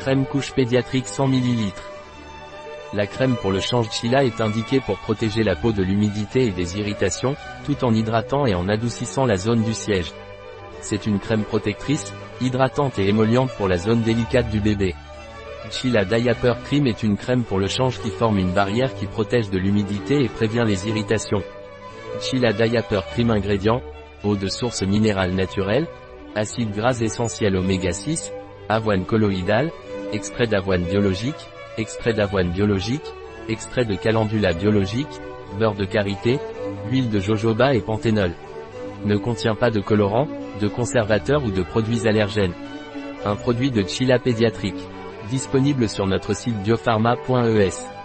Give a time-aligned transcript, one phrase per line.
[0.00, 1.72] Crème couche pédiatrique 100 ml.
[2.94, 6.50] La crème pour le change Chila est indiquée pour protéger la peau de l'humidité et
[6.52, 7.34] des irritations,
[7.66, 10.12] tout en hydratant et en adoucissant la zone du siège.
[10.80, 14.94] C'est une crème protectrice, hydratante et émolliente pour la zone délicate du bébé.
[15.70, 19.50] Chila Diaper Cream est une crème pour le change qui forme une barrière qui protège
[19.50, 21.42] de l'humidité et prévient les irritations.
[22.20, 23.82] Chila Diaper Cream ingrédients,
[24.22, 25.88] eau de source minérale naturelle,
[26.36, 28.32] acide gras essentiel oméga 6,
[28.68, 29.70] avoine colloïdale,
[30.12, 33.14] extrait d'avoine biologique, extrait d'avoine biologique,
[33.48, 35.20] extrait de calendula biologique,
[35.58, 36.38] beurre de karité,
[36.90, 38.32] huile de jojoba et panthénol.
[39.04, 40.28] Ne contient pas de colorant,
[40.60, 42.54] de conservateur ou de produits allergènes.
[43.24, 44.80] Un produit de Chila pédiatrique.
[45.30, 47.97] Disponible sur notre site biopharma.es.